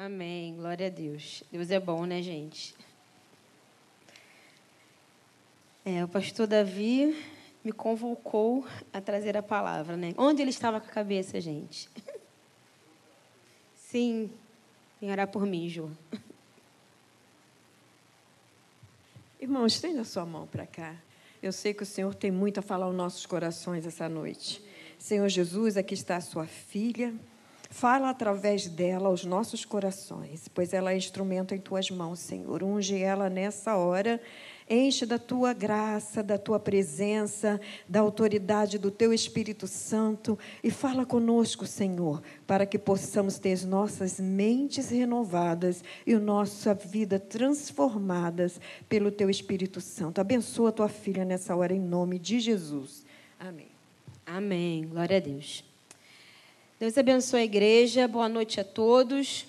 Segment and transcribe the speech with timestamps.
[0.00, 0.54] Amém.
[0.54, 1.42] Glória a Deus.
[1.50, 2.72] Deus é bom, né, gente?
[5.84, 7.20] É, o pastor Davi
[7.64, 10.14] me convocou a trazer a palavra, né?
[10.16, 11.90] Onde ele estava com a cabeça, gente?
[13.74, 14.30] Sim,
[15.00, 15.90] vem orar por mim, Ju.
[19.40, 20.94] Irmão, estenda sua mão para cá.
[21.42, 24.62] Eu sei que o Senhor tem muito a falar aos nossos corações essa noite.
[24.96, 27.12] Senhor Jesus, aqui está a sua filha.
[27.70, 32.62] Fala através dela aos nossos corações, pois ela é instrumento em tuas mãos, Senhor.
[32.62, 34.20] Unge ela nessa hora
[34.70, 41.06] Enche da tua graça, da tua presença, da autoridade do teu Espírito Santo e fala
[41.06, 48.60] conosco, Senhor, para que possamos ter as nossas mentes renovadas e a nossa vida transformadas
[48.88, 50.20] pelo teu Espírito Santo.
[50.20, 53.06] Abençoa a tua filha nessa hora em nome de Jesus.
[53.40, 53.68] Amém.
[54.26, 54.86] Amém.
[54.86, 55.67] Glória a Deus.
[56.80, 58.06] Deus abençoe a igreja.
[58.06, 59.44] Boa noite a todos.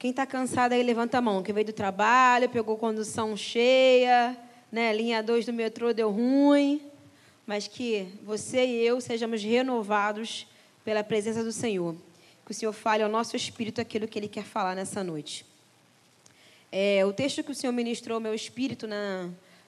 [0.00, 1.44] Quem está cansado aí, levanta a mão.
[1.44, 4.36] Quem veio do trabalho, pegou condução cheia,
[4.72, 4.92] né?
[4.92, 6.82] linha 2 do metrô deu ruim.
[7.46, 10.44] Mas que você e eu sejamos renovados
[10.84, 11.94] pela presença do Senhor.
[12.44, 15.46] Que o Senhor fale ao nosso espírito aquilo que Ele quer falar nessa noite.
[16.72, 18.88] É, o texto que o Senhor ministrou meu espírito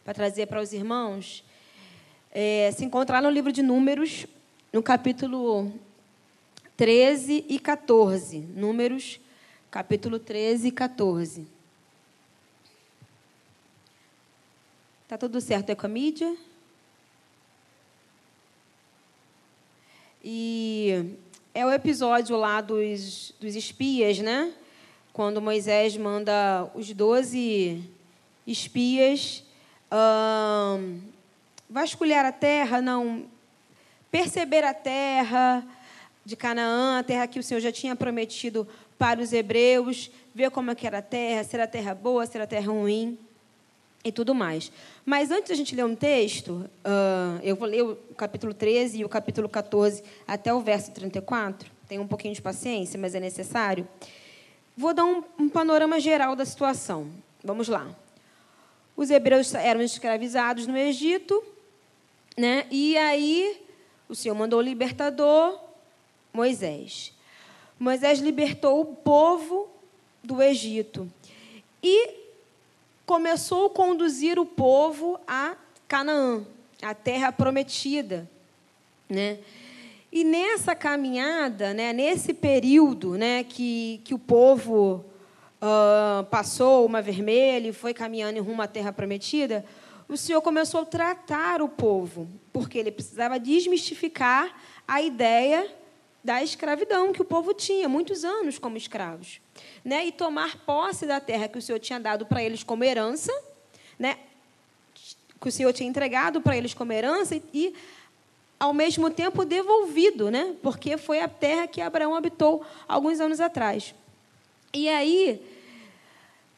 [0.03, 1.45] para trazer para os irmãos
[2.33, 4.27] é, se encontra no livro de Números,
[4.77, 5.72] no capítulo
[6.77, 8.41] 13 e 14.
[8.41, 9.19] Números
[9.70, 11.46] capítulo 13 e 14.
[15.08, 16.36] Tá tudo certo aí com a mídia?
[20.22, 21.16] E
[21.54, 24.52] é o episódio lá dos, dos espias, né?
[25.10, 27.82] Quando Moisés manda os doze
[28.47, 29.42] espias
[29.91, 31.00] hum,
[31.66, 33.34] vasculhar a terra, não
[34.11, 35.67] perceber a terra
[36.25, 38.67] de Canaã, a terra que o Senhor já tinha prometido
[38.99, 42.37] para os hebreus, ver como é que era a terra, se era terra boa, se
[42.37, 43.19] era terra ruim
[44.05, 44.73] e tudo mais.
[45.05, 49.05] Mas antes da gente ler um texto, uh, eu vou ler o capítulo 13 e
[49.05, 51.71] o capítulo 14 até o verso 34.
[51.89, 53.87] Tem um pouquinho de paciência, mas é necessário.
[54.77, 57.09] Vou dar um, um panorama geral da situação.
[57.43, 57.89] Vamos lá.
[58.97, 61.43] Os hebreus eram escravizados no Egito,
[62.37, 62.66] né?
[62.71, 63.66] E aí
[64.09, 65.59] o Senhor mandou o libertador,
[66.33, 67.12] Moisés.
[67.78, 69.69] Moisés libertou o povo
[70.22, 71.11] do Egito
[71.83, 72.11] e
[73.05, 75.56] começou a conduzir o povo a
[75.87, 76.45] Canaã,
[76.83, 78.28] a terra prometida,
[79.09, 79.39] né?
[80.11, 85.05] E nessa caminhada, né, nesse período, né, que, que o povo
[85.61, 89.65] uh, passou uma vermelha e foi caminhando em rumo à terra prometida,
[90.09, 94.55] o Senhor começou a tratar o povo, porque ele precisava desmistificar
[94.87, 95.69] a ideia
[96.22, 99.41] da escravidão que o povo tinha, muitos anos como escravos.
[99.84, 100.06] Né?
[100.06, 103.33] E tomar posse da terra que o Senhor tinha dado para eles como herança,
[103.99, 104.19] né?
[105.41, 107.75] que o Senhor tinha entregado para eles como herança e,
[108.59, 110.56] ao mesmo tempo, devolvido, né?
[110.62, 113.95] porque foi a terra que Abraão habitou alguns anos atrás.
[114.75, 115.41] E aí,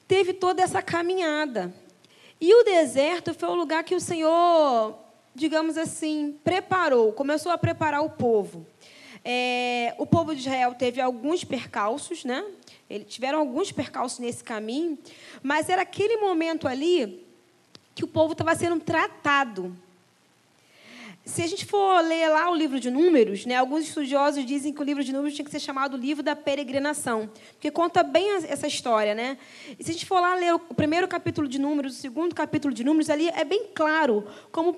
[0.07, 1.75] teve toda essa caminhada.
[2.41, 4.97] E o deserto foi o lugar que o Senhor,
[5.35, 8.67] digamos assim, preparou, começou a preparar o povo.
[9.25, 12.45] É, o povo de Israel teve alguns percalços, né?
[12.89, 14.97] Eles tiveram alguns percalços nesse caminho,
[15.43, 17.27] mas era aquele momento ali
[17.95, 19.77] que o povo estava sendo tratado.
[21.29, 24.81] Se a gente for ler lá o livro de Números, né, alguns estudiosos dizem que
[24.81, 28.67] o livro de Números tinha que ser chamado livro da peregrinação, porque conta bem essa
[28.67, 29.15] história.
[29.15, 29.37] Né?
[29.79, 32.73] E se a gente for lá ler o primeiro capítulo de Números, o segundo capítulo
[32.73, 34.75] de Números, ali é bem claro como,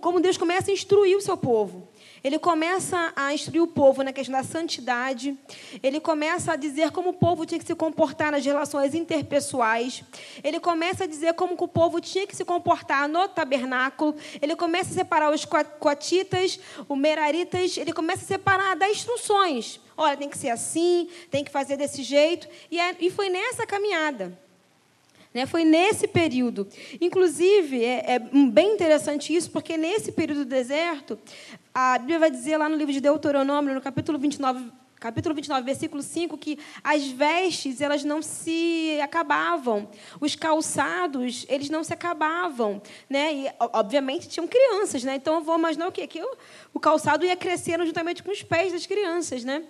[0.00, 1.86] como Deus começa a instruir o seu povo.
[2.24, 5.36] Ele começa a instruir o povo na questão da santidade.
[5.82, 10.04] Ele começa a dizer como o povo tinha que se comportar nas relações interpessoais.
[10.42, 14.14] Ele começa a dizer como o povo tinha que se comportar no tabernáculo.
[14.40, 17.76] Ele começa a separar os coatitas, os meraritas.
[17.76, 19.80] Ele começa a separar, dar instruções.
[19.96, 22.48] Olha, tem que ser assim, tem que fazer desse jeito.
[22.70, 24.38] E, é, foi nessa caminhada.
[25.34, 25.46] Né?
[25.46, 26.68] Foi nesse período.
[27.00, 31.18] Inclusive, é, é, bem interessante isso, porque nesse período do deserto,
[31.74, 34.70] a Bíblia vai dizer lá no livro de Deuteronômio, no capítulo 29,
[35.00, 39.88] capítulo 29, versículo 5, que as vestes elas não se acabavam,
[40.20, 43.34] os calçados eles não se acabavam, né?
[43.34, 45.16] E obviamente tinham crianças, né?
[45.16, 46.06] Então eu vou imaginar o quê?
[46.06, 46.22] Que
[46.74, 49.64] o, calçado ia crescendo juntamente com os pés das crianças, né?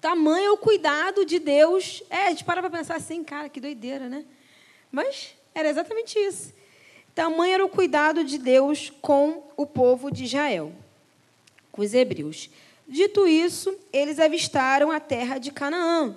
[0.00, 2.02] Tamanho é o cuidado de Deus.
[2.10, 4.24] É, a gente para para pensar assim, cara, que doideira, né?
[4.90, 6.52] Mas era exatamente isso.
[7.14, 10.72] Tamanho era o cuidado de Deus com o povo de Israel,
[11.72, 12.50] com os hebreus.
[12.88, 16.16] Dito isso, eles avistaram a terra de Canaã.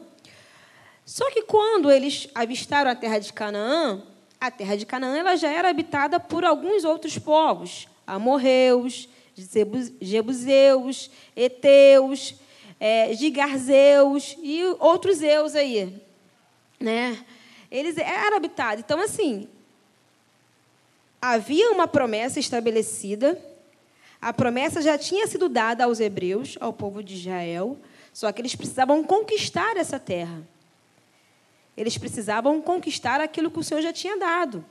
[1.06, 4.02] Só que quando eles avistaram a terra de Canaã,
[4.40, 9.10] a terra de Canaã ela já era habitada por alguns outros povos, amorreus,
[10.02, 12.36] jebuseus, eteus,
[12.80, 16.02] é, gigarzeus e outros zeus aí,
[16.80, 17.24] né?
[17.72, 18.84] Eles eram habitados.
[18.84, 19.48] Então, assim,
[21.32, 23.38] havia uma promessa estabelecida
[24.24, 27.78] a promessa já tinha sido dada aos hebreus, ao povo de Israel,
[28.14, 30.42] só que eles precisavam conquistar essa terra.
[31.76, 34.64] Eles precisavam conquistar aquilo que o Senhor já tinha dado.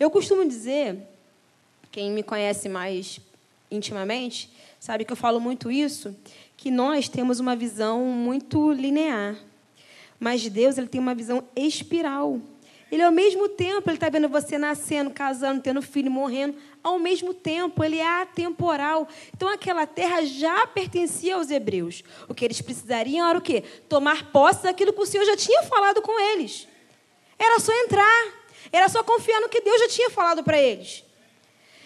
[0.00, 0.96] Eu costumo dizer,
[1.92, 3.20] quem me conhece mais
[3.70, 4.50] intimamente,
[4.80, 6.16] sabe que eu falo muito isso,
[6.56, 9.36] que nós temos uma visão muito linear.
[10.18, 12.40] Mas Deus ele tem uma visão espiral.
[12.90, 16.56] Ele, ao mesmo tempo, ele está vendo você nascendo, casando, tendo filho, morrendo.
[16.84, 19.08] Ao mesmo tempo, ele é atemporal.
[19.34, 22.04] Então, aquela terra já pertencia aos hebreus.
[22.28, 23.64] O que eles precisariam era o quê?
[23.88, 26.68] Tomar posse daquilo que o Senhor já tinha falado com eles.
[27.36, 28.46] Era só entrar.
[28.72, 31.04] Era só confiar no que Deus já tinha falado para eles.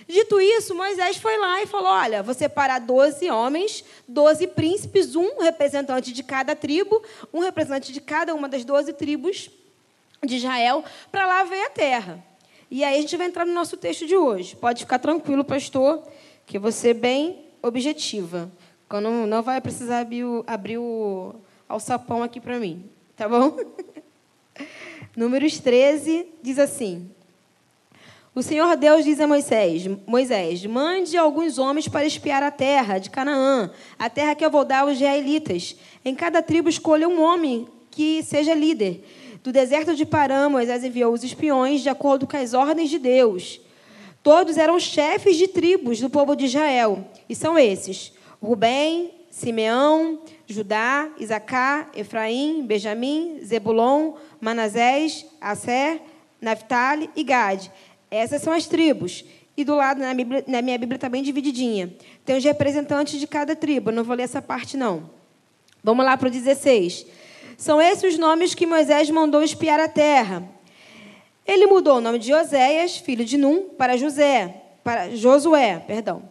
[0.06, 5.40] Dito isso, Moisés foi lá e falou: Olha, vou separar 12 homens, 12 príncipes, um
[5.40, 9.50] representante de cada tribo, um representante de cada uma das 12 tribos
[10.24, 12.24] de Israel para lá ver a terra.
[12.70, 14.54] E aí a gente vai entrar no nosso texto de hoje.
[14.54, 16.02] Pode ficar tranquilo, pastor,
[16.46, 18.50] que vou ser bem objetiva.
[18.88, 21.34] Quando não vai precisar abrir o, abrir o
[21.68, 22.84] alçapão aqui para mim.
[23.16, 23.56] Tá bom?
[25.16, 27.10] Números 13 diz assim:
[28.34, 33.10] O Senhor Deus diz a Moisés: Moisés, mande alguns homens para espiar a terra de
[33.10, 35.76] Canaã, a terra que eu vou dar aos israelitas.
[36.04, 39.04] Em cada tribo escolha um homem que seja líder
[39.42, 43.60] do deserto de Parã, Moisés enviou os espiões de acordo com as ordens de Deus.
[44.22, 47.06] Todos eram chefes de tribos do povo de Israel.
[47.28, 56.02] E são esses: Rubem, Simeão, Judá, Isacar, Efraim, Benjamim, Zebulon, Manasés, Asser,
[56.40, 57.72] Naphtali e Gade.
[58.10, 59.24] Essas são as tribos.
[59.56, 61.94] E do lado, na, Bíblia, na minha Bíblia está bem divididinha.
[62.24, 63.90] Tem os representantes de cada tribo.
[63.90, 65.10] Não vou ler essa parte, não.
[65.82, 67.06] Vamos lá para o 16.
[67.60, 70.42] São esses os nomes que Moisés mandou espiar a terra.
[71.46, 76.22] Ele mudou o nome de Oséias, filho de Num, para José, para Josué, perdão.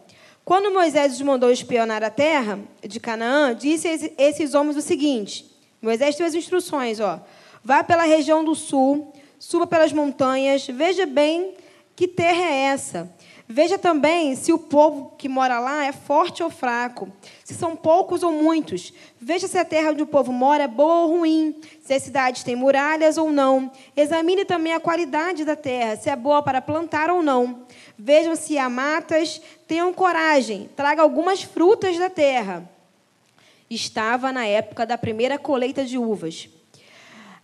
[0.44, 5.48] Quando Moisés os mandou espionar a terra de Canaã, disse a esses homens o seguinte:
[5.80, 7.20] Moisés teve as instruções, ó.
[7.62, 11.54] Vá pela região do sul, suba pelas montanhas, veja bem
[11.94, 13.08] que terra é essa.
[13.52, 17.10] Veja também se o povo que mora lá é forte ou fraco,
[17.42, 18.92] se são poucos ou muitos.
[19.20, 22.44] Veja se a terra onde o povo mora é boa ou ruim, se as cidades
[22.44, 23.68] têm muralhas ou não.
[23.96, 27.64] Examine também a qualidade da terra, se é boa para plantar ou não.
[27.98, 32.70] Vejam se há matas, tenham coragem, traga algumas frutas da terra.
[33.68, 36.48] Estava na época da primeira colheita de uvas.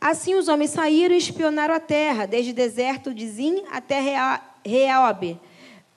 [0.01, 3.99] Assim os homens saíram e espionaram a terra, desde o deserto de Zim até
[4.65, 5.41] Reob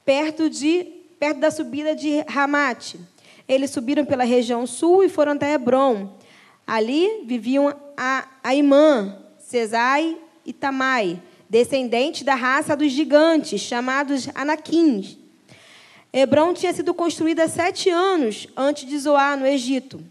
[0.09, 0.85] perto, de,
[1.19, 2.99] perto da subida de Ramate.
[3.47, 6.17] Eles subiram pela região sul e foram até Hebron.
[6.65, 15.15] Ali viviam a Aimã, Cesai e Tamai, descendentes da raça dos gigantes, chamados Anaquins.
[16.11, 20.03] Hebron tinha sido construída sete anos antes de Zoar, no Egito.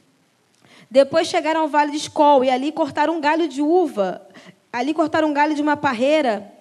[0.89, 4.23] Depois chegaram ao vale de Escol e ali cortaram um galho de uva.
[4.73, 6.53] Ali cortaram um galho de uma parreira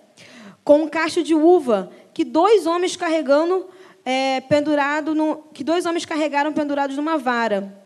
[0.64, 3.68] com um cacho de uva que dois homens carregando
[4.04, 7.80] é, pendurado no, que dois homens carregaram pendurados numa vara.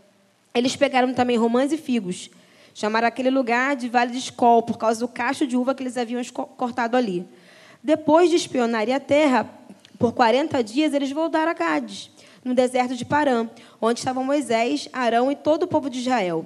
[0.56, 2.30] Eles pegaram também romãs e figos.
[2.74, 5.98] Chamaram aquele lugar de Vale de Escol, por causa do cacho de uva que eles
[5.98, 6.24] haviam
[6.56, 7.28] cortado ali.
[7.84, 9.50] Depois de espionarem a terra,
[10.00, 12.10] por 40 dias, eles voltaram a Cádiz,
[12.42, 13.50] no deserto de Parã,
[13.82, 16.46] onde estavam Moisés, Arão e todo o povo de Israel.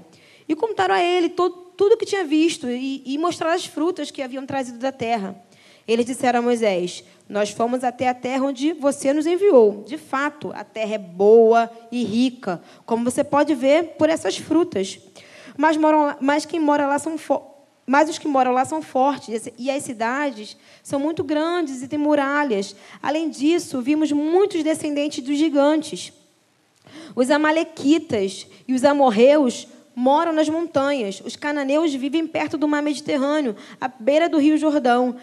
[0.49, 4.09] E contaram a ele todo, tudo o que tinha visto e, e mostraram as frutas
[4.09, 5.39] que haviam trazido da terra.
[5.87, 9.83] Eles disseram a Moisés: Nós fomos até a terra onde você nos enviou.
[9.85, 14.99] De fato, a terra é boa e rica, como você pode ver por essas frutas.
[15.57, 17.17] Mas, moram, mas quem mora lá são
[17.87, 21.99] mas os que moram lá são fortes e as cidades são muito grandes e têm
[21.99, 22.75] muralhas.
[23.01, 26.11] Além disso, vimos muitos descendentes dos gigantes.
[27.15, 31.21] Os amalequitas e os amorreus moram nas montanhas.
[31.23, 35.15] Os cananeus vivem perto do mar Mediterrâneo, à beira do rio Jordão.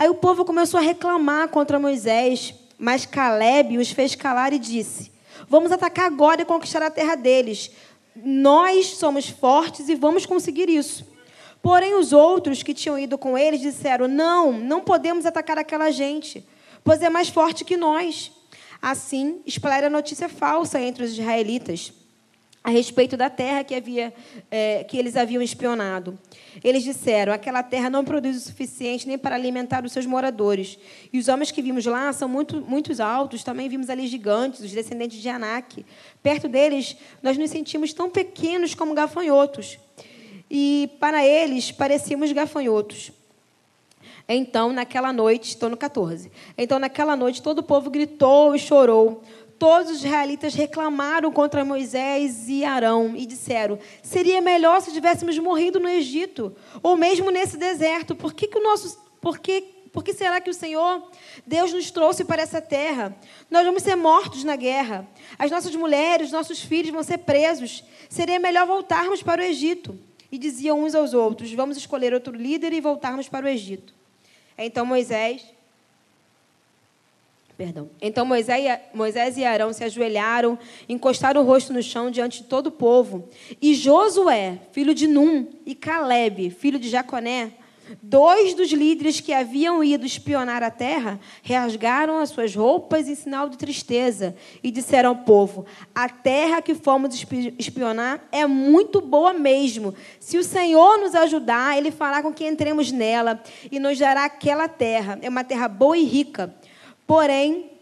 [0.00, 5.12] Aí o povo começou a reclamar contra Moisés, mas Caleb os fez calar e disse:
[5.46, 7.70] Vamos atacar agora e conquistar a terra deles.
[8.16, 11.06] Nós somos fortes e vamos conseguir isso.
[11.60, 16.48] Porém, os outros que tinham ido com eles disseram: Não, não podemos atacar aquela gente,
[16.82, 18.32] pois é mais forte que nós.
[18.80, 21.92] Assim, espalharam a notícia falsa entre os israelitas.
[22.62, 24.12] A respeito da terra que, havia,
[24.50, 26.18] é, que eles haviam espionado.
[26.62, 30.78] Eles disseram: aquela terra não produz o suficiente nem para alimentar os seus moradores.
[31.12, 34.72] E os homens que vimos lá são muito, muitos altos, também vimos ali gigantes, os
[34.72, 35.84] descendentes de Anak.
[36.22, 39.78] Perto deles, nós nos sentimos tão pequenos como gafanhotos.
[40.50, 43.12] E para eles, parecíamos gafanhotos.
[44.28, 46.30] Então, naquela noite, estou no 14.
[46.56, 49.22] Então, naquela noite, todo o povo gritou e chorou
[49.60, 55.78] todos os israelitas reclamaram contra Moisés e Arão e disseram: seria melhor se tivéssemos morrido
[55.78, 58.16] no Egito, ou mesmo nesse deserto.
[58.16, 58.98] Por que, que o nosso.
[59.20, 59.60] Por que,
[59.92, 61.06] por que será que o Senhor,
[61.46, 63.14] Deus, nos trouxe para essa terra?
[63.50, 65.06] Nós vamos ser mortos na guerra.
[65.38, 67.84] As nossas mulheres, nossos filhos vão ser presos.
[68.08, 69.96] Seria melhor voltarmos para o Egito.
[70.32, 73.92] E diziam uns aos outros: Vamos escolher outro líder e voltarmos para o Egito.
[74.56, 75.59] Então Moisés
[77.60, 77.90] Perdão.
[78.00, 82.70] Então Moisés e Arão se ajoelharam, encostaram o rosto no chão diante de todo o
[82.70, 83.28] povo.
[83.60, 87.52] E Josué, filho de Num, e Caleb, filho de Jaconé,
[88.02, 93.46] dois dos líderes que haviam ido espionar a terra, rasgaram as suas roupas em sinal
[93.50, 97.26] de tristeza e disseram ao povo: A terra que fomos
[97.58, 99.94] espionar é muito boa mesmo.
[100.18, 103.38] Se o Senhor nos ajudar, ele fará com que entremos nela
[103.70, 105.18] e nos dará aquela terra.
[105.20, 106.54] É uma terra boa e rica
[107.10, 107.72] Porém,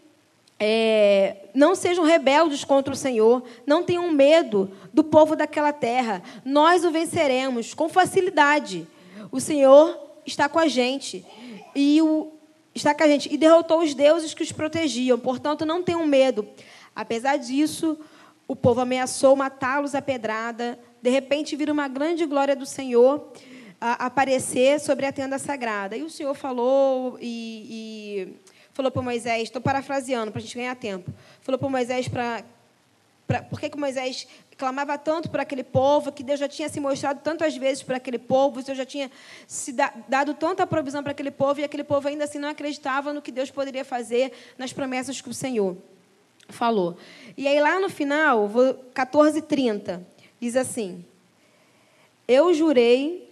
[0.59, 6.23] é, não sejam rebeldes contra o Senhor, não tenham medo do povo daquela terra.
[6.43, 8.87] Nós o venceremos com facilidade.
[9.31, 9.95] O Senhor
[10.25, 11.23] está com a gente
[11.75, 12.31] e o,
[12.73, 15.19] está com a gente e derrotou os deuses que os protegiam.
[15.19, 16.47] Portanto, não tenham medo.
[16.95, 17.99] Apesar disso,
[18.47, 20.79] o povo ameaçou matá-los a pedrada.
[21.03, 23.31] De repente, vira uma grande glória do Senhor
[23.79, 25.95] a, aparecer sobre a tenda sagrada.
[25.95, 30.73] E o Senhor falou e, e falou para Moisés, estou parafraseando para a gente ganhar
[30.73, 32.45] tempo, falou para Moisés para.
[33.49, 34.25] Por que, que Moisés
[34.57, 38.17] clamava tanto para aquele povo, que Deus já tinha se mostrado tantas vezes para aquele
[38.17, 39.11] povo, Deus já tinha
[39.45, 39.73] se
[40.07, 43.33] dado tanta provisão para aquele povo, e aquele povo ainda assim não acreditava no que
[43.33, 45.77] Deus poderia fazer, nas promessas que o Senhor
[46.47, 46.97] falou.
[47.37, 48.49] E aí, lá no final,
[48.95, 50.01] 14,30,
[50.39, 51.05] diz assim:
[52.27, 53.28] Eu jurei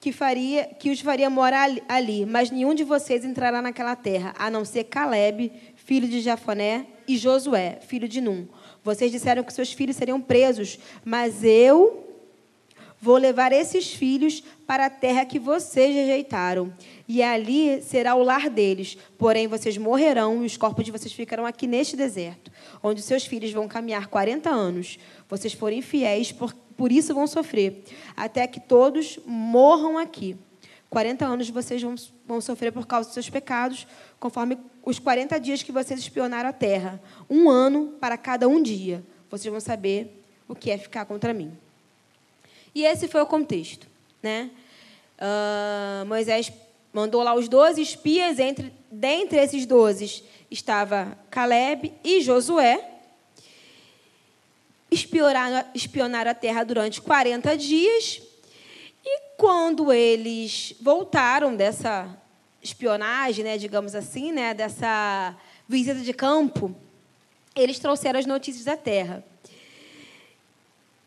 [0.00, 4.50] que, faria, que os faria morar ali, mas nenhum de vocês entrará naquela terra, a
[4.50, 8.46] não ser Caleb, filho de Jafoné, e Josué, filho de Num.
[8.84, 12.04] Vocês disseram que seus filhos seriam presos, mas eu
[13.00, 16.72] vou levar esses filhos para a terra que vocês rejeitaram,
[17.08, 18.96] e ali será o lar deles.
[19.16, 22.52] Porém, vocês morrerão e os corpos de vocês ficarão aqui neste deserto,
[22.82, 24.98] onde seus filhos vão caminhar 40 anos.
[25.28, 27.82] Vocês forem fiéis por por isso vão sofrer,
[28.16, 30.36] até que todos morram aqui.
[30.88, 33.84] 40 anos vocês vão, vão sofrer por causa dos seus pecados,
[34.20, 37.02] conforme os 40 dias que vocês espionaram a terra.
[37.28, 39.02] Um ano para cada um dia.
[39.28, 41.52] Vocês vão saber o que é ficar contra mim.
[42.72, 43.88] E esse foi o contexto.
[44.22, 44.48] Né?
[45.18, 46.52] Uh, Moisés
[46.92, 52.97] mandou lá os 12 espias, entre, dentre esses 12 estava Caleb e Josué
[54.90, 58.22] espionar, espionar a terra durante 40 dias.
[59.04, 62.08] E quando eles voltaram dessa
[62.62, 65.34] espionagem, né, digamos assim, né, dessa
[65.68, 66.74] visita de campo,
[67.54, 69.24] eles trouxeram as notícias da terra.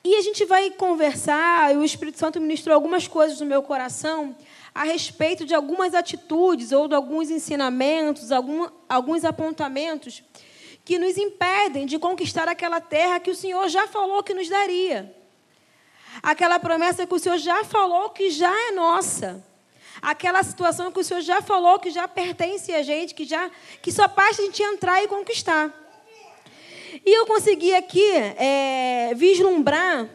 [0.03, 4.35] E a gente vai conversar, e o Espírito Santo ministrou algumas coisas no meu coração
[4.73, 10.23] a respeito de algumas atitudes ou de alguns ensinamentos, algum, alguns apontamentos
[10.83, 15.15] que nos impedem de conquistar aquela terra que o Senhor já falou que nos daria.
[16.21, 19.43] Aquela promessa que o Senhor já falou que já é nossa.
[20.01, 23.50] Aquela situação que o Senhor já falou que já pertence a gente, que já
[23.81, 25.71] que só basta a gente entrar e conquistar.
[27.05, 30.09] E eu consegui aqui é, vislumbrar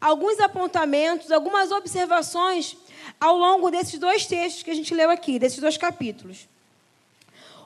[0.00, 2.76] alguns apontamentos, algumas observações
[3.20, 6.48] ao longo desses dois textos que a gente leu aqui, desses dois capítulos.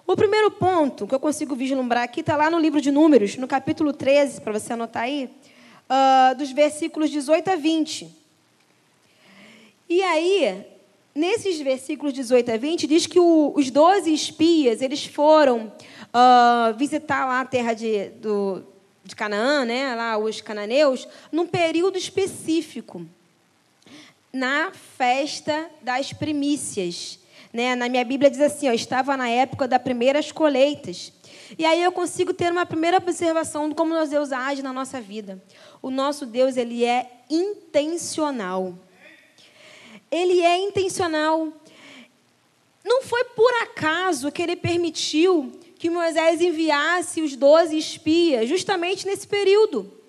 [0.07, 3.47] O primeiro ponto que eu consigo vislumbrar aqui está lá no livro de Números, no
[3.47, 5.31] capítulo 13, para você anotar aí,
[5.89, 8.21] uh, dos versículos 18 a 20.
[9.89, 10.67] E aí,
[11.15, 15.73] nesses versículos 18 a 20, diz que o, os 12 espias eles foram
[16.09, 18.65] uh, visitar lá a terra de, do,
[19.05, 23.07] de Canaã, né, lá os cananeus, num período específico,
[24.33, 27.20] na festa das primícias.
[27.53, 27.75] Né?
[27.75, 31.13] Na minha Bíblia diz assim: ó, estava na época das primeiras colheitas.
[31.59, 35.43] E aí eu consigo ter uma primeira observação de como Deus age na nossa vida.
[35.83, 38.75] O nosso Deus ele é intencional.
[40.11, 41.53] Ele é intencional.
[42.85, 49.27] Não foi por acaso que ele permitiu que Moisés enviasse os doze espias justamente nesse
[49.27, 50.00] período.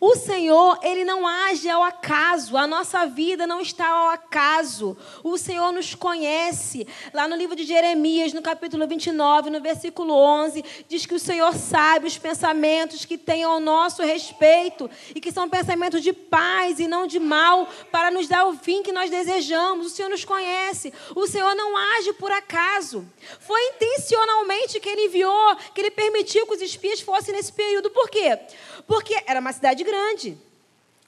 [0.00, 2.56] O Senhor, ele não age ao acaso.
[2.56, 4.96] A nossa vida não está ao acaso.
[5.22, 6.86] O Senhor nos conhece.
[7.12, 11.54] Lá no livro de Jeremias, no capítulo 29, no versículo 11, diz que o Senhor
[11.54, 16.86] sabe os pensamentos que tem ao nosso respeito e que são pensamentos de paz e
[16.86, 19.86] não de mal, para nos dar o fim que nós desejamos.
[19.86, 20.92] O Senhor nos conhece.
[21.14, 23.06] O Senhor não age por acaso.
[23.40, 27.90] Foi intencionalmente que ele enviou, que ele permitiu que os espias fossem nesse período.
[27.90, 28.38] Por quê?
[28.86, 30.38] Porque era uma cidade grande.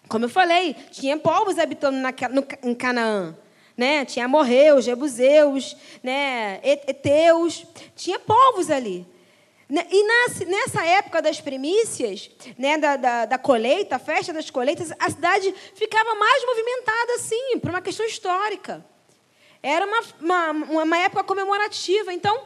[0.08, 3.37] Como eu falei, tinha povos habitando no, em Canaã.
[3.76, 4.04] Né?
[4.04, 6.60] Tinha amorreus, jebuseus, né?
[6.62, 9.06] eteus, tinha povos ali.
[9.68, 9.87] Né?
[9.90, 15.10] E nessa época das primícias, né, da, da, da, colheita, a festa das colheitas, a
[15.10, 18.84] cidade ficava mais movimentada, assim, por uma questão histórica.
[19.62, 22.12] Era uma, uma, uma época comemorativa.
[22.12, 22.40] Então,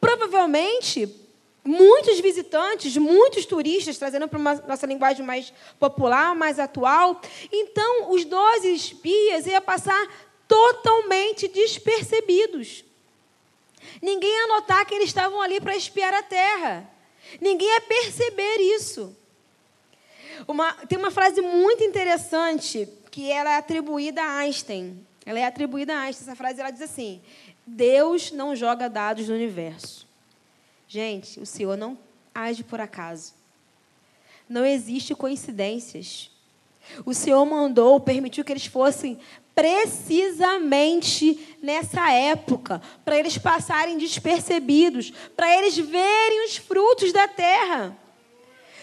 [0.00, 1.06] provavelmente,
[1.64, 7.20] muitos visitantes, muitos turistas, trazendo para uma nossa linguagem mais popular, mais atual.
[7.52, 10.08] Então, os doze espias iam passar
[10.48, 12.84] totalmente despercebidos.
[14.02, 16.90] Ninguém ia notar que eles estavam ali para espiar a terra.
[17.40, 19.16] Ninguém ia perceber isso.
[20.48, 25.06] Uma, tem uma frase muito interessante que ela é atribuída a Einstein.
[25.26, 26.24] Ela é atribuída a Einstein.
[26.24, 27.20] Essa frase ela diz assim:
[27.66, 30.09] Deus não joga dados no universo.
[30.92, 31.96] Gente, o Senhor não
[32.34, 33.32] age por acaso.
[34.48, 36.32] Não existe coincidências.
[37.06, 39.16] O Senhor mandou, permitiu que eles fossem
[39.54, 47.96] precisamente nessa época, para eles passarem despercebidos, para eles verem os frutos da terra.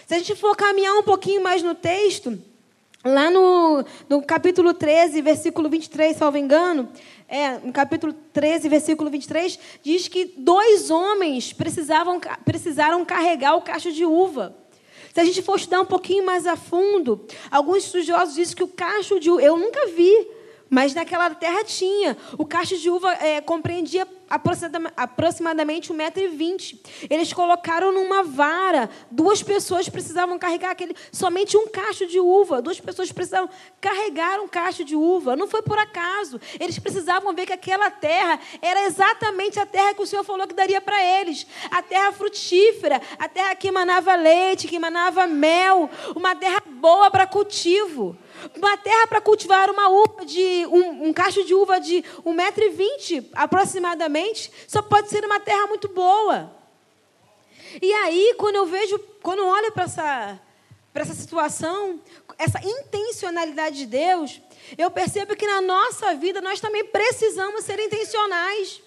[0.06, 2.42] Se a gente for caminhar um pouquinho mais no texto,
[3.04, 6.88] lá no, no capítulo 13, versículo 23, salvo engano,
[7.28, 13.92] é, no capítulo 13, versículo 23, diz que dois homens precisavam, precisaram carregar o cacho
[13.92, 14.56] de uva.
[15.12, 18.68] Se a gente for estudar um pouquinho mais a fundo, alguns estudiosos dizem que o
[18.68, 20.28] cacho de uva, eu nunca vi,
[20.70, 22.16] mas naquela terra tinha.
[22.36, 24.06] O cacho de uva é, compreendia
[24.96, 26.78] aproximadamente 1,20m.
[27.08, 28.90] Eles colocaram numa vara.
[29.10, 32.60] Duas pessoas precisavam carregar aquele, somente um cacho de uva.
[32.60, 33.48] Duas pessoas precisavam
[33.80, 35.34] carregar um cacho de uva.
[35.34, 36.38] Não foi por acaso.
[36.60, 40.54] Eles precisavam ver que aquela terra era exatamente a terra que o Senhor falou que
[40.54, 41.46] daria para eles.
[41.70, 47.26] A terra frutífera, a terra que emanava leite, que emanava mel, uma terra boa para
[47.26, 48.16] cultivo.
[48.56, 54.50] Uma terra para cultivar uma uva de um, um cacho de uva de 1,20m aproximadamente,
[54.66, 56.52] só pode ser uma terra muito boa.
[57.82, 60.40] E aí, quando eu vejo, quando eu olho para essa,
[60.94, 62.00] essa situação,
[62.38, 64.40] essa intencionalidade de Deus,
[64.76, 68.80] eu percebo que na nossa vida nós também precisamos ser intencionais.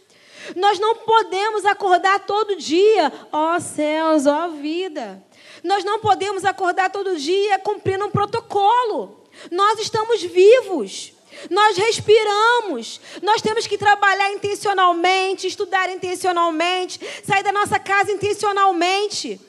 [0.55, 5.23] Nós não podemos acordar todo dia, ó céus, ó vida.
[5.63, 9.20] Nós não podemos acordar todo dia cumprindo um protocolo.
[9.49, 11.13] Nós estamos vivos.
[11.49, 12.99] Nós respiramos.
[13.21, 19.39] Nós temos que trabalhar intencionalmente, estudar intencionalmente, sair da nossa casa intencionalmente.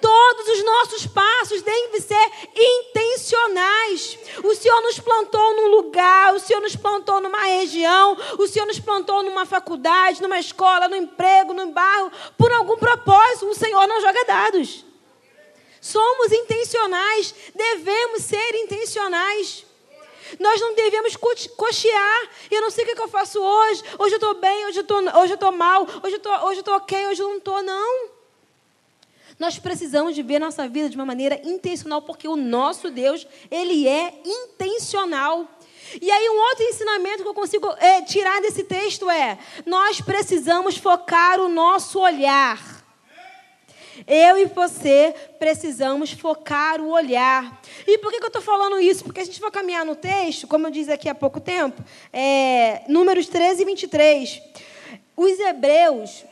[0.00, 4.18] Todos os nossos passos devem ser intencionais.
[4.42, 8.78] O Senhor nos plantou num lugar, o Senhor nos plantou numa região, o Senhor nos
[8.78, 13.48] plantou numa faculdade, numa escola, no emprego, no bairro, por algum propósito.
[13.48, 14.84] O Senhor não joga dados.
[15.84, 19.66] Somos intencionais, devemos ser intencionais.
[20.40, 22.30] Nós não devemos cochear.
[22.50, 23.82] Eu não sei o que eu faço hoje.
[23.98, 26.74] Hoje eu estou bem, hoje eu estou hoje eu mal, hoje eu estou hoje eu
[26.74, 28.08] ok, hoje eu não estou, não.
[29.38, 34.14] Nós precisamos viver nossa vida de uma maneira intencional, porque o nosso Deus, Ele é
[34.24, 35.46] intencional.
[36.00, 40.78] E aí, um outro ensinamento que eu consigo é, tirar desse texto é: nós precisamos
[40.78, 42.73] focar o nosso olhar
[44.06, 47.60] eu e você precisamos focar o olhar.
[47.86, 49.04] E por que, que eu estou falando isso?
[49.04, 52.82] Porque a gente vai caminhar no texto, como eu disse aqui há pouco tempo, é,
[52.88, 54.42] números 13 e 23.
[55.16, 56.24] Os hebreus,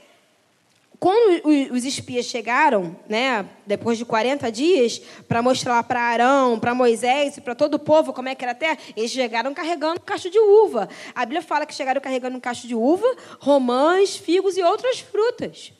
[0.98, 7.36] quando os espias chegaram, né, depois de 40 dias, para mostrar para Arão, para Moisés
[7.36, 10.04] e para todo o povo como é que era a terra, eles chegaram carregando um
[10.04, 10.88] cacho de uva.
[11.14, 13.06] A Bíblia fala que chegaram carregando um cacho de uva,
[13.40, 15.72] romãs, figos e outras frutas.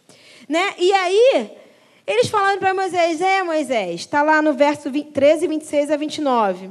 [0.48, 0.74] Né?
[0.78, 1.50] E aí,
[2.06, 6.70] eles falaram para Moisés: É, Moisés, está lá no verso 20, 13, 26 a 29.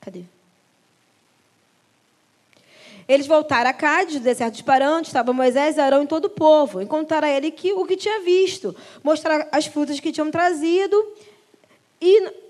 [0.00, 0.22] Cadê?
[3.08, 6.82] Eles voltaram a Cádiz, do deserto de Parã, estava Moisés, Arão e todo o povo.
[6.82, 10.94] Encontraram a ele que, o que tinha visto, mostraram as frutas que tinham trazido
[12.00, 12.47] e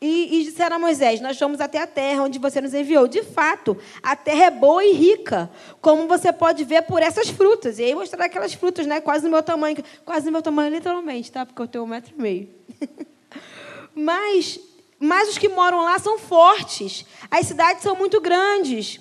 [0.00, 3.08] e, e, disseram a Moisés: Nós vamos até a terra onde você nos enviou.
[3.08, 7.78] De fato, a terra é boa e rica, como você pode ver por essas frutas.
[7.80, 9.00] E aí mostraram aquelas frutas, né?
[9.00, 11.44] Quase no meu tamanho, quase no meu tamanho, literalmente, tá?
[11.44, 12.48] Porque eu tenho um metro e meio.
[13.92, 14.60] mas,
[15.00, 17.04] mas os que moram lá são fortes.
[17.28, 19.00] As cidades são muito grandes.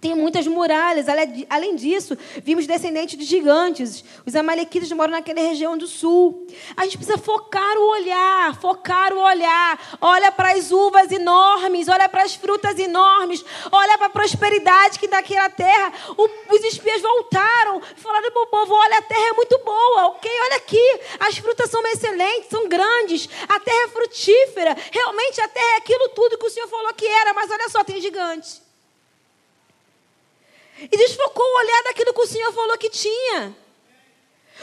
[0.00, 1.06] Tem muitas muralhas.
[1.50, 4.02] Além disso, vimos descendentes de gigantes.
[4.24, 6.46] Os amalequitas moram naquela região do sul.
[6.74, 9.98] A gente precisa focar o olhar, focar o olhar.
[10.00, 15.06] Olha para as uvas enormes, olha para as frutas enormes, olha para a prosperidade que
[15.06, 15.92] daquela terra.
[16.16, 20.30] os espias voltaram, falaram para o povo: olha, a terra é muito boa, ok?
[20.44, 24.76] Olha aqui, as frutas são excelentes, são grandes, a terra é frutífera.
[24.90, 27.84] Realmente a terra é aquilo tudo que o Senhor falou que era, mas olha só,
[27.84, 28.69] tem gigantes.
[30.82, 33.56] E desfocou o olhar daquilo que o Senhor falou que tinha.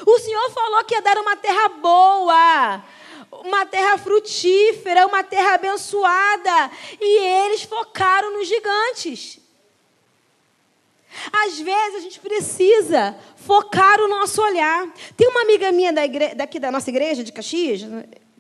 [0.06, 2.84] O Senhor falou que ia dar uma terra boa,
[3.32, 6.72] uma terra frutífera, uma terra abençoada.
[7.00, 9.40] E eles focaram nos gigantes.
[11.32, 14.88] Às vezes a gente precisa focar o nosso olhar.
[15.16, 16.36] Tem uma amiga minha da igre...
[16.36, 17.82] daqui da nossa igreja, de Caxias,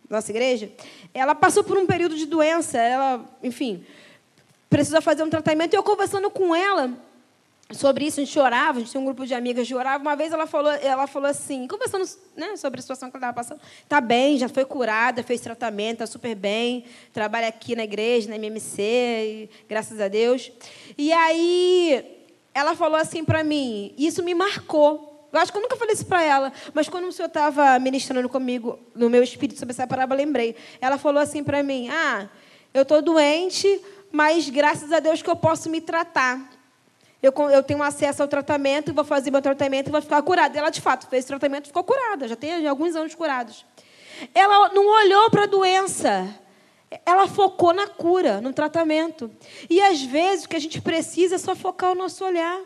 [0.09, 0.71] nossa igreja,
[1.13, 3.85] ela passou por um período de doença, ela, enfim,
[4.69, 5.73] precisou fazer um tratamento.
[5.73, 6.91] E eu conversando com ela,
[7.71, 10.01] sobre isso, a gente chorava, a gente tinha um grupo de amigas que orava.
[10.01, 13.35] Uma vez ela falou, ela falou assim, conversando né, sobre a situação que ela estava
[13.35, 13.61] passando.
[13.83, 18.37] Está bem, já foi curada, fez tratamento, está super bem, trabalha aqui na igreja, na
[18.37, 20.49] MMC, e, graças a Deus.
[20.97, 22.05] E aí
[22.53, 25.27] ela falou assim para mim, e isso me marcou.
[25.33, 28.29] Eu acho que eu nunca falei isso para ela, mas quando o senhor estava ministrando
[28.29, 30.55] comigo, no meu espírito sobre essa parábola, lembrei.
[30.79, 32.29] Ela falou assim para mim: Ah,
[32.73, 36.56] eu estou doente, mas graças a Deus que eu posso me tratar
[37.21, 40.57] eu, eu tenho acesso ao tratamento, vou fazer meu tratamento e vou ficar curada.
[40.57, 42.27] Ela, de fato, fez o tratamento e ficou curada.
[42.27, 43.65] Já tem alguns anos curados.
[44.33, 46.27] Ela não olhou para a doença.
[47.05, 49.31] Ela focou na cura, no tratamento.
[49.69, 52.61] E, às vezes, o que a gente precisa é só focar o nosso olhar.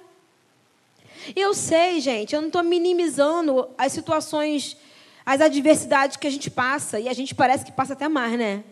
[1.36, 4.76] Eu sei, gente, eu não estou minimizando as situações,
[5.26, 7.00] as adversidades que a gente passa.
[7.00, 8.64] E a gente parece que passa até mais, né?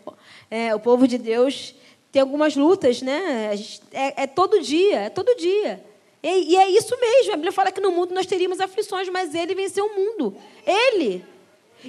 [0.52, 1.74] É, o povo de Deus
[2.12, 3.52] tem algumas lutas, né?
[3.92, 5.84] É, é todo dia, é todo dia.
[6.22, 7.34] E, e, é isso mesmo.
[7.34, 10.36] A Bíblia fala que no mundo nós teríamos aflições, mas ele venceu o mundo.
[10.66, 11.24] Ele.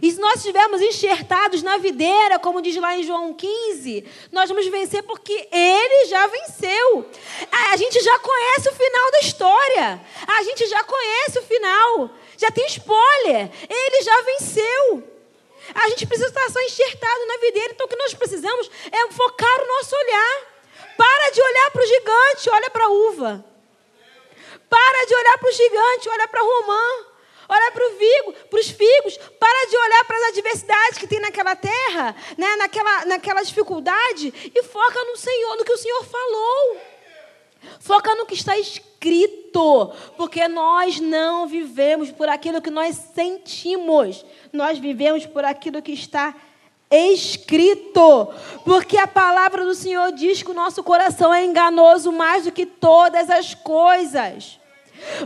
[0.01, 4.65] E se nós estivermos enxertados na videira, como diz lá em João 15, nós vamos
[4.69, 7.07] vencer porque ele já venceu.
[7.73, 10.01] A gente já conhece o final da história.
[10.29, 12.11] A gente já conhece o final.
[12.37, 13.51] Já tem spoiler.
[13.69, 15.10] Ele já venceu.
[15.75, 17.73] A gente precisa estar só enxertado na videira.
[17.73, 20.51] Então, o que nós precisamos é focar o nosso olhar.
[20.97, 23.45] Para de olhar para o gigante, olha para a uva.
[24.69, 27.11] Para de olhar para o gigante, olha para a romã.
[27.49, 29.17] Olha para o vigo, para os figos.
[29.39, 32.57] Para de olhar para as adversidades que tem naquela terra, né?
[32.57, 34.53] naquela, naquela dificuldade.
[34.55, 36.81] E foca no Senhor, no que o Senhor falou.
[37.79, 44.79] Foca no que está escrito, porque nós não vivemos por aquilo que nós sentimos, nós
[44.79, 46.35] vivemos por aquilo que está
[46.91, 48.29] escrito,
[48.65, 52.67] porque a palavra do Senhor diz que o nosso coração é enganoso mais do que
[52.67, 54.59] todas as coisas.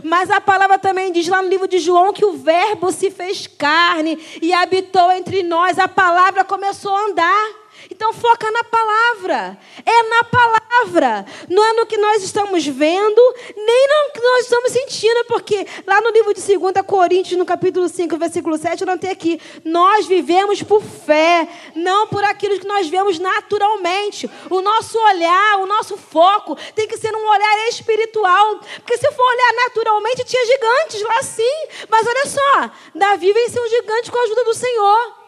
[0.03, 3.47] Mas a palavra também diz lá no livro de João que o Verbo se fez
[3.47, 5.77] carne e habitou entre nós.
[5.77, 7.64] A palavra começou a andar.
[7.95, 9.57] Então foca na palavra.
[9.85, 11.25] É na palavra.
[11.49, 16.01] Não é no que nós estamos vendo, nem no que nós estamos sentindo, porque lá
[16.01, 19.39] no livro de 2 Coríntios, no capítulo 5, versículo 7, eu não tenho aqui.
[19.63, 24.29] Nós vivemos por fé, não por aquilo que nós vemos naturalmente.
[24.49, 28.59] O nosso olhar, o nosso foco tem que ser um olhar espiritual.
[28.75, 31.67] Porque se for olhar naturalmente, tinha gigantes lá sim.
[31.87, 35.24] Mas olha só, Davi venceu um gigante com a ajuda do Senhor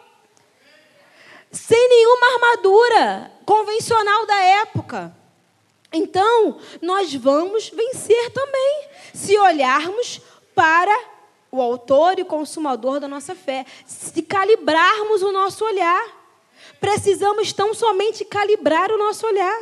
[1.52, 5.16] sem nenhuma armadura convencional da época.
[5.92, 10.22] Então, nós vamos vencer também, se olharmos
[10.54, 10.96] para
[11.52, 16.18] o autor e consumador da nossa fé, se calibrarmos o nosso olhar.
[16.80, 19.62] Precisamos tão somente calibrar o nosso olhar.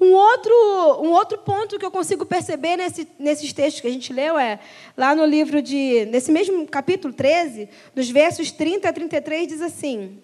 [0.00, 0.54] Um outro,
[1.02, 4.60] um outro ponto que eu consigo perceber nesse, nesses textos que a gente leu é
[4.96, 6.06] lá no livro de.
[6.06, 10.22] Nesse mesmo capítulo 13, dos versos 30 a 33, diz assim: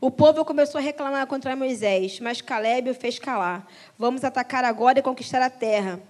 [0.00, 3.66] o povo começou a reclamar contra Moisés, mas Caleb o fez calar.
[3.98, 6.00] Vamos atacar agora e conquistar a terra.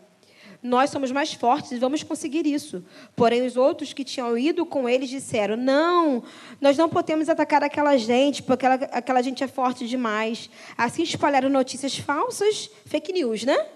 [0.62, 2.84] Nós somos mais fortes e vamos conseguir isso.
[3.14, 6.24] Porém, os outros que tinham ido com eles disseram: Não,
[6.60, 10.50] nós não podemos atacar aquela gente, porque aquela, aquela gente é forte demais.
[10.76, 13.66] Assim espalharam notícias falsas, fake news, né?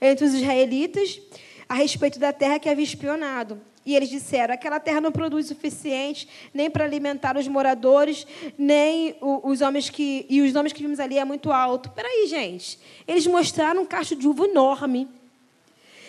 [0.00, 1.20] Entre os israelitas
[1.68, 3.60] a respeito da terra que havia espionado.
[3.88, 8.26] E eles disseram: aquela terra não produz o suficiente nem para alimentar os moradores,
[8.58, 10.26] nem os homens que.
[10.28, 11.88] E os nomes que vimos ali é muito alto.
[11.92, 12.78] Peraí, gente.
[13.06, 15.08] Eles mostraram um cacho de uva enorme.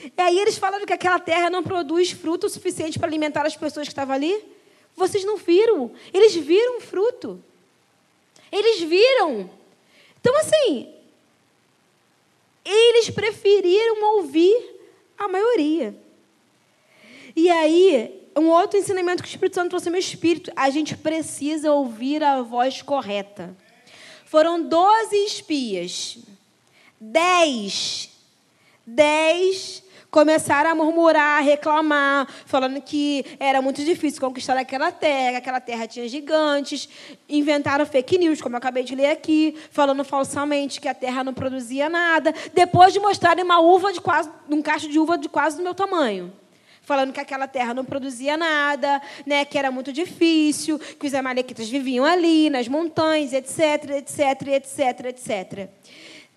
[0.03, 3.55] E aí eles falaram que aquela terra não produz fruto o suficiente para alimentar as
[3.55, 4.37] pessoas que estavam ali.
[4.93, 5.89] Vocês não viram?
[6.13, 7.41] Eles viram fruto.
[8.51, 9.49] Eles viram.
[10.19, 10.93] Então, assim,
[12.65, 14.81] eles preferiram ouvir
[15.17, 15.95] a maioria.
[17.41, 20.97] E aí, um outro ensinamento que o Espírito Santo trouxe ao meu espírito: a gente
[20.97, 23.55] precisa ouvir a voz correta.
[24.25, 26.17] Foram 12 espias.
[26.99, 28.09] Dez.
[28.85, 35.61] Dez começaram a murmurar, a reclamar, falando que era muito difícil conquistar aquela terra, aquela
[35.61, 36.89] terra tinha gigantes,
[37.29, 41.33] inventaram fake news, como eu acabei de ler aqui, falando falsamente que a terra não
[41.33, 45.55] produzia nada, depois de mostrarem uma uva de quase, um cacho de uva de quase
[45.55, 46.33] do meu tamanho
[46.89, 51.69] falando que aquela terra não produzia nada, né, que era muito difícil, que os amalequitas
[51.69, 55.69] viviam ali, nas montanhas, etc, etc, etc, etc.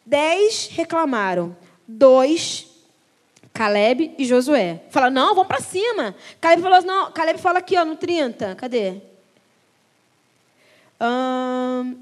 [0.05, 1.57] Dez reclamaram,
[1.89, 2.67] dois
[3.55, 4.83] Caleb e Josué.
[4.91, 6.15] Fala, não, vamos para cima.
[6.39, 8.55] Caleb falou, não, Caleb fala aqui, ó, no 30.
[8.55, 9.01] Cadê?
[11.01, 11.97] Hum,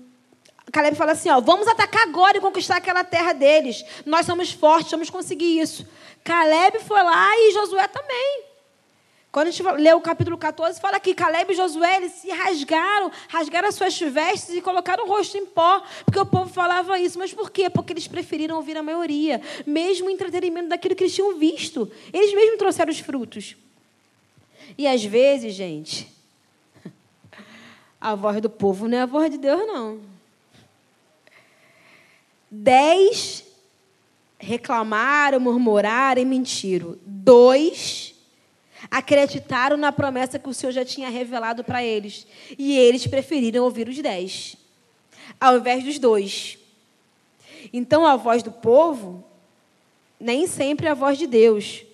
[0.72, 3.84] Caleb fala assim, ó, vamos atacar agora e conquistar aquela terra deles.
[4.06, 5.86] Nós somos fortes, vamos conseguir isso.
[6.22, 8.50] Caleb foi lá e Josué também.
[9.32, 13.12] Quando a gente lê o capítulo 14, fala que Caleb e Josué eles se rasgaram,
[13.28, 17.16] rasgaram as suas vestes e colocaram o rosto em pó, porque o povo falava isso.
[17.16, 17.70] Mas por quê?
[17.70, 21.90] Porque eles preferiram ouvir a maioria, mesmo o entretenimento daquilo que eles tinham visto.
[22.12, 23.56] Eles mesmos trouxeram os frutos.
[24.76, 26.12] E às vezes, gente,
[28.00, 30.09] a voz do povo não é a voz de Deus, não.
[32.50, 33.44] Dez
[34.38, 36.96] reclamaram, murmuraram e mentiram.
[37.04, 38.14] Dois
[38.90, 42.26] acreditaram na promessa que o Senhor já tinha revelado para eles.
[42.58, 44.56] E eles preferiram ouvir os dez,
[45.40, 46.58] ao invés dos dois.
[47.72, 49.24] Então, a voz do povo
[50.18, 51.84] nem sempre é a voz de Deus.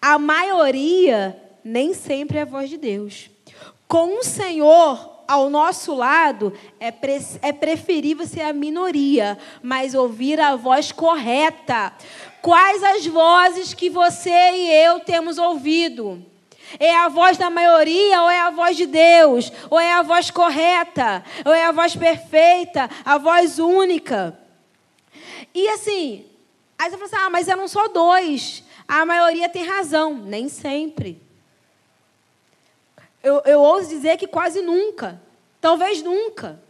[0.00, 3.30] A maioria nem sempre é a voz de Deus.
[3.86, 10.40] Com o Senhor ao nosso lado, é, pre é preferível ser a minoria, mas ouvir
[10.40, 11.92] a voz correta.
[12.42, 16.24] Quais as vozes que você e eu temos ouvido?
[16.78, 19.50] É a voz da maioria ou é a voz de Deus?
[19.70, 21.24] Ou é a voz correta?
[21.44, 22.90] Ou é a voz perfeita?
[23.04, 24.38] A voz única?
[25.54, 26.26] E assim,
[26.78, 28.64] aí você fala assim: ah, mas eu não dois.
[28.86, 30.14] A maioria tem razão.
[30.14, 31.23] Nem sempre.
[33.24, 35.20] Eu, eu ouso dizer que quase nunca.
[35.60, 36.60] Talvez nunca.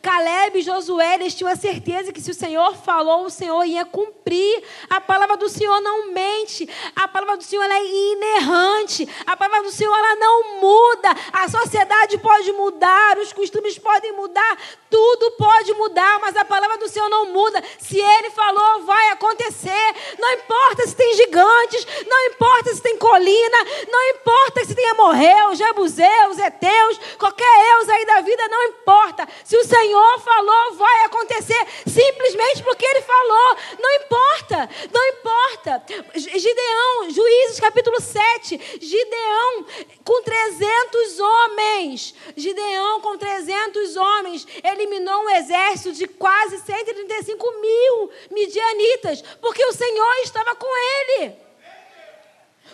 [0.00, 3.84] Caleb e Josué, eles tinham a certeza que se o Senhor falou, o Senhor ia
[3.84, 4.62] cumprir.
[4.88, 6.68] A palavra do Senhor não mente.
[6.94, 9.08] A palavra do Senhor é inerrante.
[9.26, 11.14] A palavra do Senhor ela não muda.
[11.32, 14.58] A sociedade pode mudar, os costumes podem mudar,
[14.90, 17.62] tudo pode mudar, mas a palavra do Senhor não muda.
[17.78, 19.94] Se ele falou, vai acontecer.
[20.18, 23.58] Não importa se tem gigantes, não importa se tem colina,
[23.90, 29.28] não importa se tem amorreus, jebuseus, eteus, qualquer eus aí da vida, não importa.
[29.44, 31.66] Se o Senhor falou, vai acontecer.
[31.86, 33.56] Simplesmente porque Ele falou.
[33.78, 35.82] Não importa, não importa.
[36.14, 38.78] Gideão, Juízes capítulo 7.
[38.80, 39.66] Gideão
[40.04, 42.14] com 300 homens.
[42.36, 49.22] Gideão com 300 homens eliminou um exército de quase 135 mil midianitas.
[49.40, 51.34] Porque o Senhor estava com ele.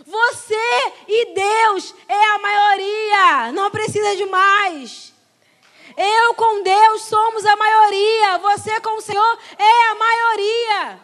[0.05, 3.52] Você e Deus é a maioria.
[3.52, 5.12] Não precisa de mais.
[5.96, 8.38] Eu com Deus somos a maioria.
[8.38, 11.00] Você com o Senhor é a maioria.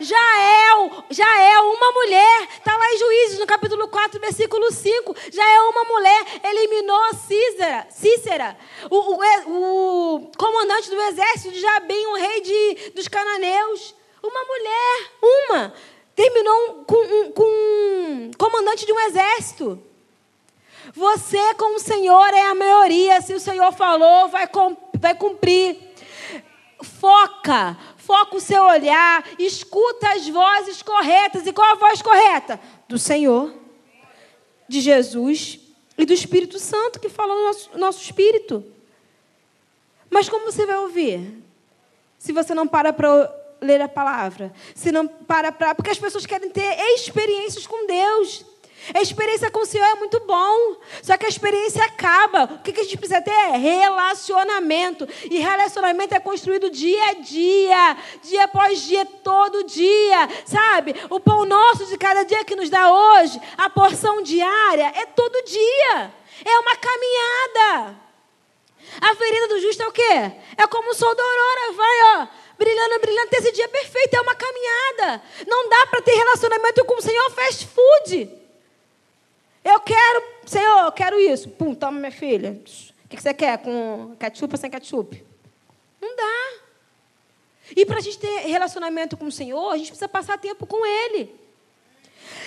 [0.00, 5.14] Já é, é uma mulher, está lá em Juízes, no capítulo 4, versículo 5.
[5.32, 8.58] Já é uma mulher, eliminou Cícera, Cícera
[8.90, 13.94] o, o, o comandante do exército de Jabim, o rei de, dos cananeus.
[14.22, 15.74] Uma mulher, uma,
[16.14, 19.82] terminou com, com um comandante de um exército.
[20.94, 23.20] Você com o Senhor é a maioria.
[23.20, 24.48] Se o Senhor falou, vai,
[24.98, 25.78] vai cumprir.
[26.82, 31.46] Foca, foca o seu olhar, escuta as vozes corretas.
[31.46, 32.60] E qual a voz correta?
[32.88, 33.52] Do Senhor,
[34.68, 35.58] de Jesus
[35.98, 38.64] e do Espírito Santo que fala no nosso, nosso espírito.
[40.10, 41.42] Mas como você vai ouvir?
[42.18, 45.74] Se você não para para ler a palavra, se não para para.
[45.74, 48.44] Porque as pessoas querem ter experiências com Deus.
[48.94, 52.44] A experiência com o Senhor é muito bom, só que a experiência acaba.
[52.44, 55.08] O que a gente precisa ter é relacionamento.
[55.30, 60.28] E relacionamento é construído dia a dia, dia após dia, todo dia.
[60.44, 60.94] Sabe?
[61.10, 65.44] O pão nosso de cada dia que nos dá hoje, a porção diária, é todo
[65.44, 66.12] dia.
[66.44, 67.96] É uma caminhada.
[69.00, 70.32] A ferida do justo é o quê?
[70.56, 74.34] É como o sol da aurora, vai, ó brilhando, brilhando, esse dia perfeito, é uma
[74.34, 75.22] caminhada.
[75.46, 78.45] Não dá para ter relacionamento com o Senhor fast food.
[79.68, 81.48] Eu quero, Senhor, eu quero isso.
[81.48, 82.52] Pum, toma minha filha.
[83.04, 83.58] O que você quer?
[83.58, 85.24] Com ketchup ou sem ketchup?
[86.00, 86.62] Não dá.
[87.74, 90.86] E para a gente ter relacionamento com o Senhor, a gente precisa passar tempo com
[90.86, 91.34] Ele.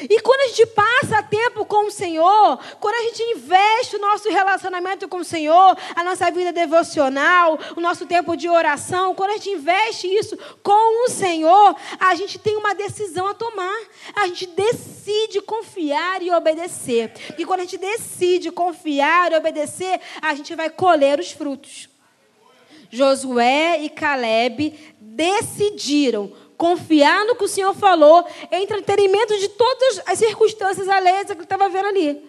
[0.01, 4.29] E quando a gente passa tempo com o Senhor, quando a gente investe o nosso
[4.29, 9.33] relacionamento com o Senhor, a nossa vida devocional, o nosso tempo de oração, quando a
[9.33, 13.79] gente investe isso com o Senhor, a gente tem uma decisão a tomar.
[14.15, 17.11] A gente decide confiar e obedecer.
[17.37, 21.89] E quando a gente decide confiar e obedecer, a gente vai colher os frutos.
[22.91, 30.89] Josué e Caleb decidiram confiar no que o Senhor falou, entretenimento de todas as circunstâncias
[30.89, 32.21] alheias que ele estava vendo ali.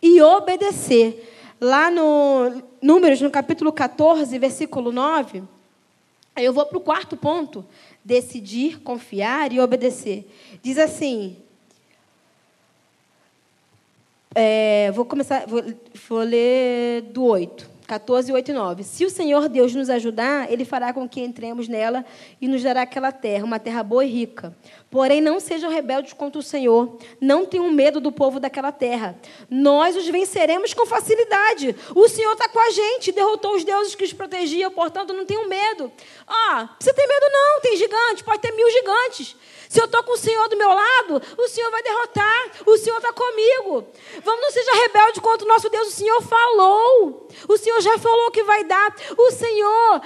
[0.00, 1.54] E obedecer.
[1.60, 5.42] Lá no Números, no capítulo 14, versículo 9,
[6.36, 7.66] eu vou para o quarto ponto.
[8.02, 10.26] Decidir, confiar e obedecer.
[10.62, 11.36] Diz assim.
[14.34, 15.62] É, vou começar, vou,
[16.08, 17.75] vou ler do 8.
[17.86, 18.84] 14, 8 e 9.
[18.84, 22.04] Se o Senhor Deus nos ajudar, Ele fará com que entremos nela
[22.40, 24.54] e nos dará aquela terra, uma terra boa e rica.
[24.96, 26.96] Porém, não sejam rebeldes contra o Senhor.
[27.20, 29.14] Não tenham medo do povo daquela terra.
[29.50, 31.76] Nós os venceremos com facilidade.
[31.94, 35.46] O Senhor está com a gente, derrotou os deuses que os protegiam, portanto, não tenham
[35.46, 35.92] medo.
[36.26, 39.36] Ah, você tem medo não, tem gigantes, pode ter mil gigantes.
[39.68, 42.50] Se eu estou com o Senhor do meu lado, o Senhor vai derrotar.
[42.64, 43.86] O Senhor está comigo.
[44.24, 45.88] Vamos, não seja rebelde contra o nosso Deus.
[45.88, 47.28] O Senhor falou.
[47.46, 48.96] O Senhor já falou que vai dar.
[49.18, 50.00] O Senhor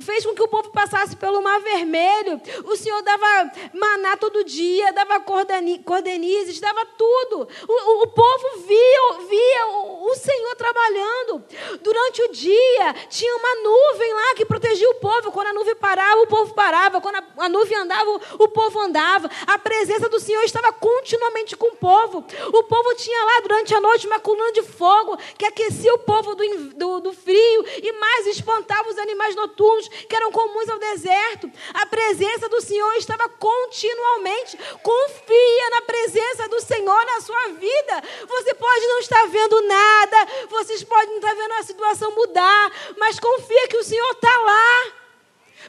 [0.00, 2.40] fez com que o povo passasse pelo mar vermelho.
[2.64, 7.48] O Senhor dava maná todo dia, dava cordenizes, dava tudo.
[7.68, 11.44] O, o, o povo via, via o, o, Senhor trabalhando.
[11.82, 15.32] Durante o dia, tinha uma nuvem lá que protegia o povo.
[15.32, 17.00] Quando a nuvem parava, o povo parava.
[17.00, 19.30] Quando a, a nuvem andava, o povo andava.
[19.46, 22.24] A presença do Senhor estava continuamente com o povo.
[22.52, 26.34] O povo tinha lá durante a noite uma coluna de fogo que aquecia o povo
[26.34, 29.65] do, do, do frio e mais espantava os animais noturnos
[30.08, 31.50] que eram comuns ao deserto.
[31.74, 34.56] A presença do Senhor estava continuamente.
[34.82, 38.02] Confia na presença do Senhor na sua vida.
[38.26, 40.16] Você pode não estar vendo nada,
[40.48, 44.92] vocês podem não estar vendo a situação mudar, mas confia que o Senhor está lá.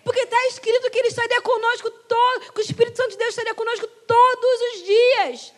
[0.04, 3.56] Porque está escrito que Ele estaria conosco, todo, que o Espírito Santo de Deus estaria
[3.56, 5.57] conosco todos os dias.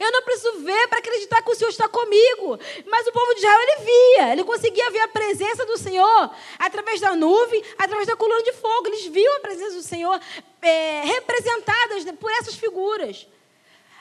[0.00, 2.58] Eu não preciso ver para acreditar que o Senhor está comigo.
[2.86, 4.32] Mas o povo de Israel, ele via.
[4.32, 8.88] Ele conseguia ver a presença do Senhor através da nuvem, através da coluna de fogo.
[8.88, 10.20] Eles viam a presença do Senhor
[10.62, 13.26] é, representadas por essas figuras.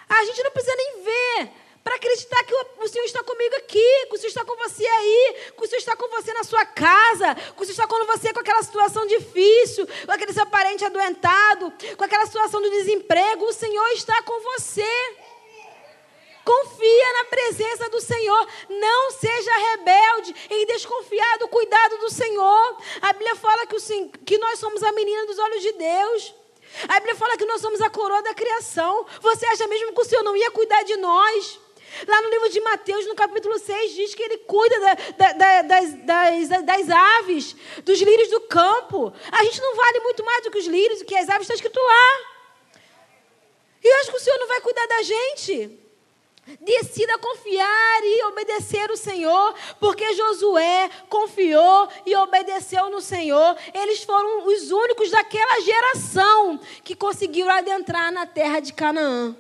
[0.09, 1.51] A gente não precisa nem ver
[1.87, 5.35] para acreditar que o Senhor está comigo aqui, que o Senhor está com você aí,
[5.55, 8.33] que o Senhor está com você na sua casa, que o Senhor está com você
[8.33, 13.45] com aquela situação difícil, com aquele seu parente adoentado, com aquela situação do desemprego.
[13.45, 14.83] O Senhor está com você.
[16.47, 18.47] Confia na presença do Senhor.
[18.69, 22.77] Não seja rebelde em desconfiar do cuidado do Senhor.
[23.01, 26.33] A Bíblia fala que, o, que nós somos a menina dos olhos de Deus.
[26.87, 29.05] A Bíblia fala que nós somos a coroa da criação.
[29.19, 31.59] Você acha mesmo que o Senhor não ia cuidar de nós?
[32.07, 35.61] Lá no livro de Mateus, no capítulo 6, diz que ele cuida da, da, da,
[35.63, 39.13] das, das, das, aves, dos lírios do campo.
[39.33, 41.55] A gente não vale muito mais do que os lírios, do que as aves, está
[41.55, 42.79] escrito lá.
[43.83, 45.86] E eu acho que o Senhor não vai cuidar da gente.
[46.61, 53.57] Decida confiar e obedecer o Senhor, porque Josué confiou e obedeceu no Senhor.
[53.73, 59.35] Eles foram os únicos daquela geração que conseguiram adentrar na terra de Canaã.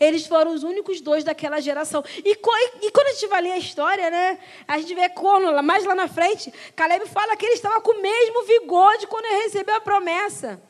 [0.00, 2.02] Eles foram os únicos dois daquela geração.
[2.24, 4.38] E, e, quando a gente vai ler a história, né?
[4.66, 8.00] A gente vê quando, mais lá na frente, Caleb fala que ele estava com o
[8.00, 10.62] mesmo vigor de quando ele recebeu a promessa.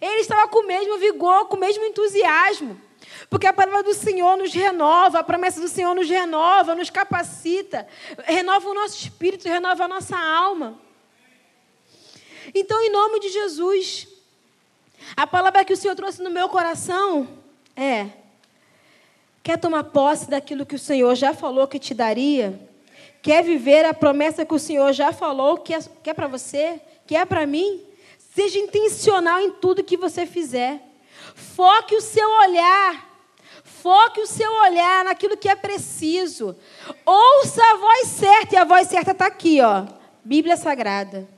[0.00, 2.85] Ele estava com o mesmo vigor, com o mesmo entusiasmo.
[3.28, 7.86] Porque a palavra do Senhor nos renova, a promessa do Senhor nos renova, nos capacita,
[8.24, 10.78] renova o nosso espírito, renova a nossa alma.
[12.54, 14.06] Então, em nome de Jesus,
[15.16, 17.28] a palavra que o Senhor trouxe no meu coração
[17.74, 18.08] é:
[19.42, 22.58] quer tomar posse daquilo que o Senhor já falou que te daria?
[23.22, 26.80] Quer viver a promessa que o Senhor já falou que é, que é para você,
[27.06, 27.82] que é para mim?
[28.34, 30.80] Seja intencional em tudo que você fizer.
[31.36, 33.06] Foque o seu olhar
[33.86, 36.56] Foque o seu olhar naquilo que é preciso.
[37.04, 39.86] Ouça a voz certa, e a voz certa está aqui, ó.
[40.24, 41.28] Bíblia Sagrada.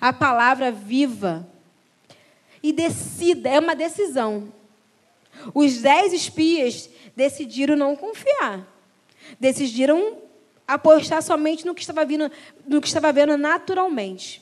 [0.00, 1.44] A palavra viva.
[2.62, 4.52] E decida, é uma decisão.
[5.52, 8.64] Os dez espias decidiram não confiar.
[9.40, 10.18] Decidiram
[10.68, 12.30] apostar somente no que estava vindo,
[12.64, 14.40] no que estava vendo naturalmente.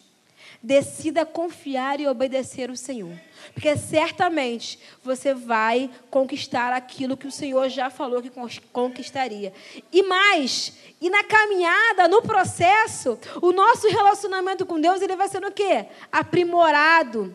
[0.66, 3.16] Decida confiar e obedecer o Senhor.
[3.54, 8.32] Porque certamente você vai conquistar aquilo que o Senhor já falou que
[8.72, 9.52] conquistaria.
[9.92, 15.46] E mais, e na caminhada, no processo, o nosso relacionamento com Deus, ele vai sendo
[15.46, 15.86] o quê?
[16.10, 17.32] Aprimorado.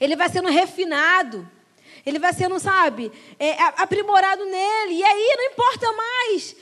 [0.00, 1.48] Ele vai sendo refinado.
[2.04, 4.94] Ele vai sendo, sabe, é, aprimorado nele.
[4.94, 6.56] E aí não importa mais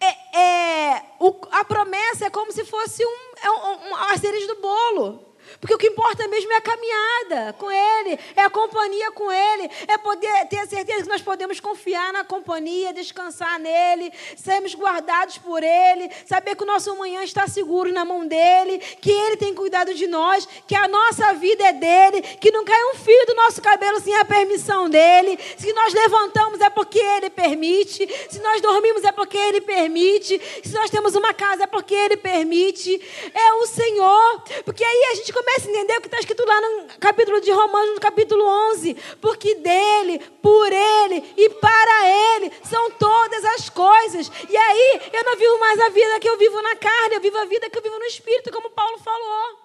[0.00, 4.46] é, é, o, a promessa é como se fosse um, é um, um, a cereja
[4.46, 5.33] do bolo.
[5.60, 9.70] Porque o que importa mesmo é a caminhada com Ele, é a companhia com Ele,
[9.88, 15.38] é poder ter a certeza que nós podemos confiar na companhia, descansar nele, sermos guardados
[15.38, 19.54] por Ele, saber que o nosso amanhã está seguro na mão dEle, que Ele tem
[19.54, 23.34] cuidado de nós, que a nossa vida é dEle, que não cai um fio do
[23.34, 25.38] nosso cabelo sem a permissão dEle.
[25.56, 30.72] Se nós levantamos é porque Ele permite, se nós dormimos é porque Ele permite, se
[30.72, 33.00] nós temos uma casa é porque Ele permite.
[33.34, 36.60] É o Senhor, porque aí a gente começa a entender o que está escrito lá
[36.60, 38.94] no capítulo de Romanos, no capítulo 11.
[39.20, 44.30] Porque dele, por ele e para ele são todas as coisas.
[44.48, 47.36] E aí eu não vivo mais a vida que eu vivo na carne, eu vivo
[47.38, 49.63] a vida que eu vivo no espírito, como Paulo falou.